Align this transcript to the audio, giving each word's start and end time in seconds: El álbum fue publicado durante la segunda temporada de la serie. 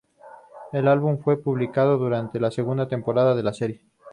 El 0.73 0.87
álbum 0.87 1.19
fue 1.19 1.37
publicado 1.37 1.99
durante 1.99 2.39
la 2.39 2.49
segunda 2.49 2.87
temporada 2.87 3.35
de 3.35 3.43
la 3.43 3.53
serie. 3.53 3.83